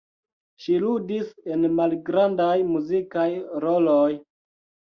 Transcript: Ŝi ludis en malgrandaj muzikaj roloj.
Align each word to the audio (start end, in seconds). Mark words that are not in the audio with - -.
Ŝi 0.63 0.77
ludis 0.85 1.29
en 1.57 1.67
malgrandaj 1.81 2.57
muzikaj 2.73 3.29
roloj. 3.67 4.11